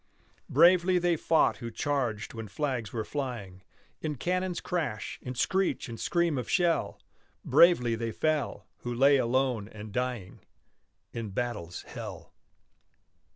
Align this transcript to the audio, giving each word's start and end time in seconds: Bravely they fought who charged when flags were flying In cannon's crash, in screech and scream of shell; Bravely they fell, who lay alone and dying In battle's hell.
Bravely 0.49 0.97
they 0.97 1.15
fought 1.15 1.57
who 1.57 1.69
charged 1.69 2.33
when 2.33 2.47
flags 2.47 2.91
were 2.91 3.05
flying 3.05 3.61
In 4.01 4.15
cannon's 4.15 4.59
crash, 4.59 5.19
in 5.21 5.35
screech 5.35 5.87
and 5.87 5.99
scream 5.99 6.39
of 6.39 6.49
shell; 6.49 6.99
Bravely 7.45 7.93
they 7.93 8.11
fell, 8.11 8.65
who 8.77 8.91
lay 8.95 9.17
alone 9.17 9.67
and 9.67 9.91
dying 9.91 10.39
In 11.13 11.29
battle's 11.29 11.83
hell. 11.83 12.33